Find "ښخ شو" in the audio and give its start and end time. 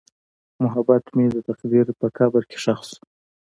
2.63-2.99